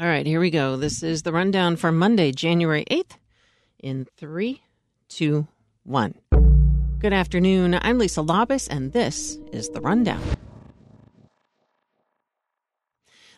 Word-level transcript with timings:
All 0.00 0.06
right, 0.06 0.24
here 0.24 0.40
we 0.40 0.48
go. 0.48 0.76
This 0.76 1.02
is 1.02 1.22
the 1.22 1.32
rundown 1.32 1.76
for 1.76 1.92
Monday, 1.92 2.32
January 2.32 2.86
8th, 2.90 3.18
in 3.78 4.06
three, 4.16 4.62
two, 5.10 5.46
one. 5.84 6.14
Good 6.98 7.12
afternoon. 7.12 7.78
I'm 7.78 7.98
Lisa 7.98 8.20
Labuz, 8.20 8.66
and 8.70 8.94
this 8.94 9.36
is 9.52 9.68
the 9.68 9.82
rundown. 9.82 10.22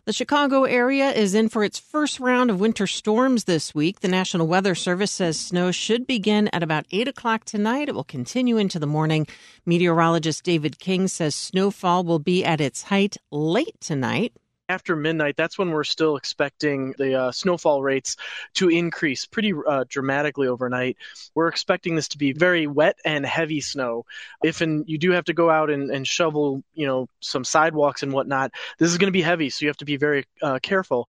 The 0.04 0.12
Chicago 0.12 0.62
area 0.62 1.10
is 1.10 1.34
in 1.34 1.48
for 1.48 1.64
its 1.64 1.80
first 1.80 2.20
round 2.20 2.50
of 2.50 2.60
winter 2.60 2.86
storms 2.86 3.44
this 3.44 3.74
week. 3.74 3.98
The 3.98 4.08
National 4.08 4.46
Weather 4.46 4.76
Service 4.76 5.10
says 5.10 5.40
snow 5.40 5.72
should 5.72 6.06
begin 6.06 6.48
at 6.52 6.62
about 6.62 6.86
8 6.92 7.08
o'clock 7.08 7.44
tonight. 7.44 7.88
It 7.88 7.96
will 7.96 8.04
continue 8.04 8.58
into 8.58 8.78
the 8.78 8.86
morning. 8.86 9.26
Meteorologist 9.66 10.44
David 10.44 10.78
King 10.78 11.08
says 11.08 11.34
snowfall 11.34 12.04
will 12.04 12.20
be 12.20 12.44
at 12.44 12.60
its 12.60 12.84
height 12.84 13.16
late 13.32 13.80
tonight 13.80 14.34
after 14.68 14.96
midnight, 14.96 15.36
that's 15.36 15.58
when 15.58 15.70
we're 15.70 15.84
still 15.84 16.16
expecting 16.16 16.94
the 16.98 17.14
uh, 17.14 17.32
snowfall 17.32 17.82
rates 17.82 18.16
to 18.54 18.68
increase 18.68 19.26
pretty 19.26 19.52
uh, 19.66 19.84
dramatically 19.88 20.48
overnight. 20.48 20.96
We're 21.34 21.48
expecting 21.48 21.96
this 21.96 22.08
to 22.08 22.18
be 22.18 22.32
very 22.32 22.66
wet 22.66 22.98
and 23.04 23.26
heavy 23.26 23.60
snow. 23.60 24.06
If 24.42 24.60
and 24.60 24.84
you 24.88 24.98
do 24.98 25.12
have 25.12 25.24
to 25.26 25.34
go 25.34 25.50
out 25.50 25.70
and, 25.70 25.90
and 25.90 26.06
shovel, 26.06 26.62
you 26.72 26.86
know, 26.86 27.08
some 27.20 27.44
sidewalks 27.44 28.02
and 28.02 28.12
whatnot, 28.12 28.52
this 28.78 28.90
is 28.90 28.98
going 28.98 29.08
to 29.08 29.12
be 29.12 29.22
heavy, 29.22 29.50
so 29.50 29.64
you 29.64 29.68
have 29.68 29.76
to 29.78 29.84
be 29.84 29.96
very 29.96 30.24
uh, 30.42 30.58
careful. 30.62 31.08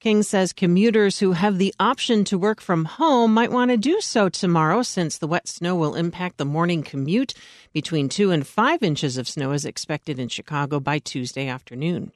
King 0.00 0.22
says 0.22 0.54
commuters 0.54 1.18
who 1.18 1.32
have 1.32 1.58
the 1.58 1.74
option 1.78 2.24
to 2.24 2.38
work 2.38 2.62
from 2.62 2.86
home 2.86 3.34
might 3.34 3.52
want 3.52 3.70
to 3.70 3.76
do 3.76 4.00
so 4.00 4.30
tomorrow 4.30 4.82
since 4.82 5.18
the 5.18 5.26
wet 5.26 5.46
snow 5.46 5.76
will 5.76 5.94
impact 5.94 6.38
the 6.38 6.46
morning 6.46 6.82
commute. 6.82 7.34
Between 7.74 8.08
two 8.08 8.30
and 8.30 8.46
five 8.46 8.82
inches 8.82 9.18
of 9.18 9.28
snow 9.28 9.52
is 9.52 9.66
expected 9.66 10.18
in 10.18 10.28
Chicago 10.28 10.80
by 10.80 11.00
Tuesday 11.00 11.48
afternoon. 11.48 12.12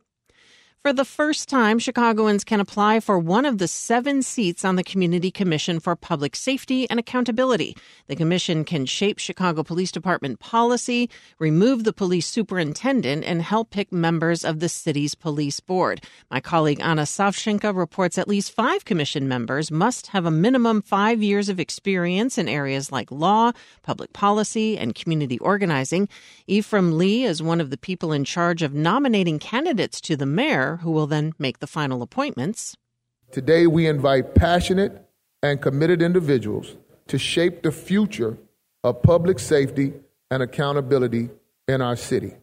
For 0.85 0.93
the 0.93 1.07
first 1.07 1.49
time, 1.49 1.79
Chicagoans 1.79 2.45
can 2.45 2.61
apply 2.61 3.01
for 3.01 3.19
one 3.19 3.47
of 3.47 3.57
the 3.57 3.67
seven 3.67 4.21
seats 4.21 4.67
on 4.67 4.77
the 4.77 4.85
Community 4.85 5.31
Commission 5.31 5.81
for 5.81 5.97
Public 5.97 6.37
Safety 6.37 6.87
and 6.91 7.01
Accountability. 7.01 7.75
The 8.07 8.17
commission 8.17 8.67
can 8.67 8.85
shape 8.85 9.19
Chicago 9.19 9.63
Police 9.63 9.91
Department 9.91 10.41
policy, 10.41 11.09
remove 11.39 11.85
the 11.85 11.95
police 11.95 12.27
superintendent, 12.27 13.25
and 13.25 13.41
help 13.41 13.71
pick 13.71 13.93
members 13.95 14.45
of 14.45 14.61
the 14.61 14.69
city's 14.69 15.15
police 15.15 15.59
board. 15.59 16.03
My 16.31 16.41
colleague 16.43 16.81
Anna 16.83 17.05
Savchenko 17.05 17.75
reports 17.75 18.19
at 18.19 18.29
least 18.29 18.53
five 18.53 18.85
commission 18.85 19.27
members 19.27 19.71
must 19.71 20.09
have 20.09 20.27
a 20.27 20.31
minimum 20.31 20.83
five 20.83 21.23
years 21.23 21.49
of 21.49 21.59
experience 21.59 22.37
in 22.37 22.47
areas 22.47 22.93
like 22.93 23.11
law, 23.11 23.53
public 23.83 24.13
policy, 24.13 24.77
and 24.77 24.95
community 24.95 25.39
organizing. 25.39 26.11
Ephraim 26.47 26.99
Lee 26.99 27.25
is 27.25 27.43
one 27.43 27.63
of 27.63 27.71
the 27.71 27.79
people 27.79 28.13
in 28.13 28.27
charge 28.27 28.61
of 28.61 28.75
nominating 28.75 29.39
candidates 29.39 29.99
to 30.03 30.15
the 30.15 30.27
mayor 30.27 30.74
who 30.79 30.91
will 30.91 31.07
then 31.07 31.33
make 31.39 31.59
the 31.59 31.67
final 31.67 32.03
appointments. 32.03 32.77
Today, 33.31 33.67
we 33.67 33.87
invite 33.87 34.35
passionate 34.35 35.09
and 35.43 35.61
committed 35.61 36.03
individuals 36.03 36.77
to 37.09 37.19
shape 37.19 37.63
the 37.63 37.73
future 37.73 38.39
of 38.83 39.03
public 39.03 39.39
safety 39.39 39.93
and 40.31 40.43
accountability 40.43 41.31
in 41.69 41.81
our 41.81 41.97
city. 41.97 42.35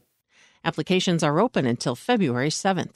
Applications 0.63 1.23
are 1.23 1.39
open 1.39 1.65
until 1.65 1.95
February 1.95 2.49
7th. 2.49 2.95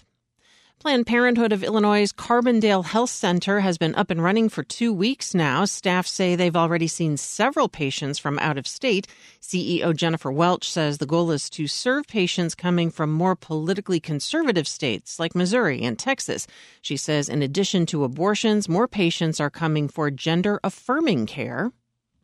Planned 0.86 1.08
Parenthood 1.08 1.52
of 1.52 1.64
Illinois' 1.64 2.12
Carbondale 2.14 2.86
Health 2.86 3.10
Center 3.10 3.62
has 3.62 3.80
been 3.80 3.96
up 3.96 4.12
and 4.12 4.22
running 4.22 4.50
for 4.50 4.62
two 4.62 4.94
weeks 4.94 5.34
now. 5.34 5.66
Staff 5.66 6.06
say 6.06 6.36
they've 6.36 6.56
already 6.56 6.86
seen 6.86 7.18
several 7.18 7.68
patients 7.68 8.20
from 8.20 8.38
out 8.38 8.60
of 8.60 8.68
state. 8.68 9.08
CEO 9.42 9.96
Jennifer 9.96 10.32
Welch 10.32 10.70
says 10.70 11.00
the 11.00 11.08
goal 11.08 11.32
is 11.32 11.50
to 11.50 11.66
serve 11.66 12.06
patients 12.06 12.54
coming 12.54 12.92
from 12.92 13.12
more 13.12 13.36
politically 13.36 14.00
conservative 14.00 14.68
states 14.68 15.20
like 15.20 15.34
Missouri 15.34 15.82
and 15.82 15.98
Texas. 15.98 16.46
She 16.84 16.98
says 16.98 17.30
in 17.30 17.42
addition 17.42 17.88
to 17.88 18.04
abortions, 18.04 18.70
more 18.70 18.88
patients 18.88 19.40
are 19.40 19.50
coming 19.50 19.88
for 19.88 20.12
gender 20.12 20.60
affirming 20.64 21.26
care. 21.26 21.72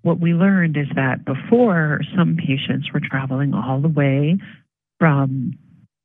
What 0.03 0.19
we 0.19 0.35
learned 0.35 0.77
is 0.77 0.85
that 0.93 1.25
before, 1.25 2.01
some 2.15 2.37
patients 2.37 2.91
were 2.93 3.01
traveling 3.01 3.55
all 3.55 3.81
the 3.81 3.87
way 3.87 4.37
from 4.99 5.57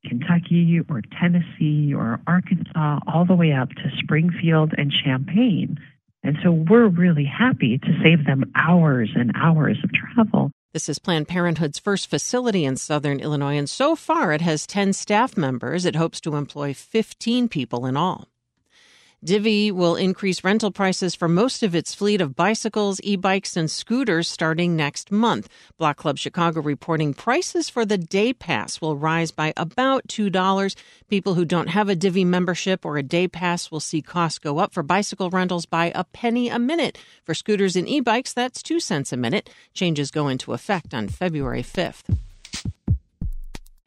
Kentucky 0.09 0.81
or 0.89 1.03
Tennessee 1.21 1.93
or 1.95 2.21
Arkansas, 2.27 3.01
all 3.07 3.25
the 3.25 3.35
way 3.35 3.53
up 3.53 3.71
to 3.71 3.91
Springfield 4.03 4.73
and 4.79 4.93
Champaign. 5.05 5.79
And 6.23 6.37
so 6.43 6.51
we're 6.51 6.89
really 6.89 7.25
happy 7.25 7.79
to 7.79 8.01
save 8.03 8.27
them 8.27 8.51
hours 8.57 9.11
and 9.15 9.33
hours 9.37 9.79
of 9.85 9.91
travel. 9.93 10.51
This 10.73 10.89
is 10.89 10.99
Planned 10.99 11.29
Parenthood's 11.29 11.79
first 11.79 12.11
facility 12.11 12.65
in 12.65 12.77
southern 12.77 13.21
Illinois, 13.21 13.57
and 13.57 13.71
so 13.71 13.97
far 13.97 14.33
it 14.33 14.41
has 14.41 14.67
10 14.67 14.93
staff 14.93 15.37
members. 15.37 15.85
It 15.87 15.97
hopes 15.97 16.21
to 16.23 16.37
employ 16.37 16.75
15 16.75 17.49
people 17.49 17.87
in 17.87 17.97
all. 17.97 18.29
Divvy 19.27 19.73
will 19.73 19.97
increase 19.97 20.45
rental 20.45 20.71
prices 20.71 21.17
for 21.17 21.27
most 21.27 21.65
of 21.65 21.75
its 21.75 21.93
fleet 21.93 22.21
of 22.21 22.37
bicycles, 22.37 23.01
e-bikes, 23.03 23.57
and 23.57 23.69
scooters 23.69 24.29
starting 24.29 24.77
next 24.77 25.11
month. 25.11 25.49
Block 25.79 25.97
Club 25.97 26.17
Chicago 26.17 26.61
reporting 26.61 27.13
prices 27.13 27.69
for 27.69 27.85
the 27.85 27.99
day 27.99 28.33
pass 28.33 28.81
will 28.81 28.97
rise 28.97 29.33
by 29.33 29.53
about 29.57 30.07
$2. 30.07 30.77
People 31.09 31.35
who 31.35 31.45
don't 31.45 31.71
have 31.71 31.89
a 31.89 31.97
Divvy 31.97 32.25
membership 32.25 32.87
or 32.87 32.99
a 32.99 33.03
day 33.03 33.27
pass 33.27 33.69
will 33.69 33.81
see 33.81 34.01
costs 34.01 34.39
go 34.39 34.59
up 34.59 34.73
for 34.73 34.85
bicycle 34.85 35.29
rentals 35.29 35.67
by 35.67 35.91
a 35.97 36.05
penny 36.05 36.49
a 36.49 36.61
minute. 36.61 36.97
For 37.25 37.35
scooters 37.35 37.75
and 37.75 37.89
e-bikes, 37.89 38.33
that's 38.33 38.63
2 38.63 38.79
cents 38.79 39.13
a 39.13 39.17
minute. 39.17 39.51
Changes 39.75 40.13
go 40.13 40.29
into 40.29 40.53
effect 40.53 40.95
on 40.95 41.09
February 41.09 41.65
5th. 41.65 42.17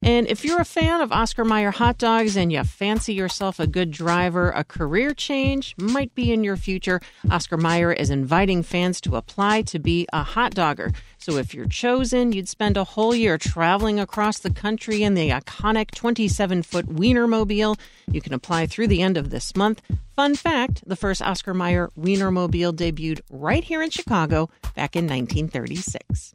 And 0.09 0.25
if 0.27 0.43
you're 0.43 0.59
a 0.59 0.65
fan 0.65 1.01
of 1.01 1.11
Oscar 1.11 1.45
Mayer 1.45 1.69
hot 1.69 1.99
dogs 1.99 2.35
and 2.35 2.51
you 2.51 2.63
fancy 2.63 3.13
yourself 3.13 3.59
a 3.59 3.67
good 3.67 3.91
driver, 3.91 4.49
a 4.49 4.63
career 4.63 5.13
change 5.13 5.75
might 5.77 6.15
be 6.15 6.33
in 6.33 6.43
your 6.43 6.57
future. 6.57 6.99
Oscar 7.29 7.57
Mayer 7.57 7.93
is 7.93 8.09
inviting 8.09 8.63
fans 8.63 8.99
to 9.01 9.17
apply 9.17 9.61
to 9.61 9.77
be 9.77 10.07
a 10.11 10.23
hot 10.23 10.55
dogger. 10.55 10.91
So 11.19 11.37
if 11.37 11.53
you're 11.53 11.67
chosen, 11.67 12.31
you'd 12.31 12.49
spend 12.49 12.75
a 12.75 12.85
whole 12.85 13.13
year 13.13 13.37
traveling 13.37 13.99
across 13.99 14.39
the 14.39 14.49
country 14.49 15.03
in 15.03 15.13
the 15.13 15.29
iconic 15.29 15.91
27 15.91 16.63
foot 16.63 16.87
Wienermobile. 16.87 17.79
You 18.11 18.19
can 18.19 18.33
apply 18.33 18.65
through 18.65 18.87
the 18.87 19.03
end 19.03 19.15
of 19.15 19.29
this 19.29 19.55
month. 19.55 19.79
Fun 20.15 20.33
fact 20.33 20.81
the 20.87 20.95
first 20.95 21.21
Oscar 21.21 21.53
Mayer 21.53 21.91
Wienermobile 21.95 22.73
debuted 22.73 23.21
right 23.29 23.63
here 23.63 23.83
in 23.83 23.91
Chicago 23.91 24.49
back 24.75 24.95
in 24.95 25.05
1936. 25.05 26.33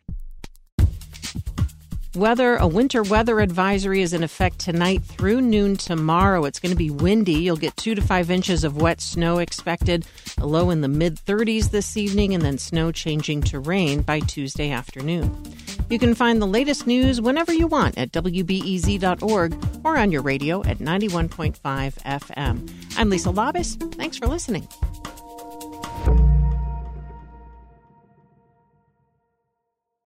Weather, 2.14 2.54
a 2.54 2.68
winter 2.68 3.02
weather 3.02 3.40
advisory 3.40 4.00
is 4.00 4.12
in 4.12 4.22
effect 4.22 4.60
tonight 4.60 5.02
through 5.02 5.40
noon 5.40 5.76
tomorrow. 5.76 6.44
It's 6.44 6.60
going 6.60 6.70
to 6.70 6.76
be 6.76 6.88
windy. 6.88 7.32
You'll 7.32 7.56
get 7.56 7.76
two 7.76 7.96
to 7.96 8.02
five 8.02 8.30
inches 8.30 8.62
of 8.62 8.80
wet 8.80 9.00
snow 9.00 9.38
expected, 9.38 10.06
a 10.38 10.46
low 10.46 10.70
in 10.70 10.80
the 10.80 10.86
mid 10.86 11.16
30s 11.16 11.72
this 11.72 11.96
evening, 11.96 12.32
and 12.32 12.44
then 12.44 12.56
snow 12.56 12.92
changing 12.92 13.42
to 13.42 13.58
rain 13.58 14.02
by 14.02 14.20
Tuesday 14.20 14.70
afternoon. 14.70 15.36
You 15.90 15.98
can 15.98 16.14
find 16.14 16.40
the 16.40 16.46
latest 16.46 16.86
news 16.86 17.20
whenever 17.20 17.52
you 17.52 17.66
want 17.66 17.98
at 17.98 18.12
WBEZ.org 18.12 19.56
or 19.82 19.98
on 19.98 20.12
your 20.12 20.22
radio 20.22 20.62
at 20.64 20.78
91.5 20.78 21.58
FM. 21.58 22.70
I'm 22.96 23.10
Lisa 23.10 23.30
Labuz. 23.30 23.94
Thanks 23.96 24.16
for 24.18 24.28
listening. 24.28 24.68